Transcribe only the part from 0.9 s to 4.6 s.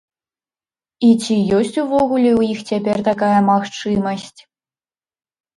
І ці ёсць увогуле у іх цяпер такая магчымасць?